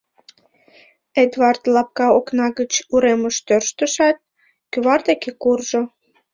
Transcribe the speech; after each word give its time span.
Эдвард 1.23 1.63
лапка 1.73 2.07
окна 2.17 2.47
гыч 2.59 2.73
уремыш 2.93 3.35
тӧрштышат, 3.47 4.17
кӱвар 4.71 4.99
деке 5.09 5.31
куржо. 5.41 5.81